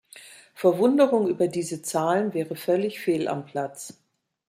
Verwunderung 0.55 1.27
über 1.27 1.47
diese 1.47 1.83
Zahlen 1.83 2.33
wäre 2.33 2.55
völlig 2.55 2.99
fehl 2.99 3.27
am 3.27 3.45
Platz. 3.45 3.99